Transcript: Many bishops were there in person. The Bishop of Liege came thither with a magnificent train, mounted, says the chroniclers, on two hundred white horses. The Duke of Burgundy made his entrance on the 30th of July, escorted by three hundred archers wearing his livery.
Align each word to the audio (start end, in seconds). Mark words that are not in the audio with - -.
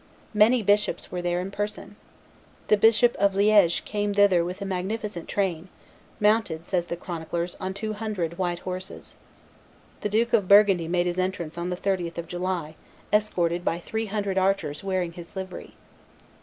Many 0.33 0.63
bishops 0.63 1.11
were 1.11 1.21
there 1.21 1.39
in 1.39 1.51
person. 1.51 1.95
The 2.69 2.75
Bishop 2.77 3.15
of 3.17 3.35
Liege 3.35 3.85
came 3.85 4.15
thither 4.15 4.43
with 4.43 4.59
a 4.59 4.65
magnificent 4.65 5.27
train, 5.27 5.69
mounted, 6.19 6.65
says 6.65 6.87
the 6.87 6.95
chroniclers, 6.97 7.55
on 7.59 7.75
two 7.75 7.93
hundred 7.93 8.39
white 8.39 8.57
horses. 8.65 9.15
The 9.99 10.09
Duke 10.09 10.33
of 10.33 10.47
Burgundy 10.47 10.87
made 10.87 11.05
his 11.05 11.19
entrance 11.19 11.55
on 11.55 11.69
the 11.69 11.77
30th 11.77 12.17
of 12.17 12.27
July, 12.27 12.73
escorted 13.13 13.63
by 13.63 13.77
three 13.77 14.07
hundred 14.07 14.39
archers 14.39 14.83
wearing 14.83 15.11
his 15.11 15.35
livery. 15.35 15.75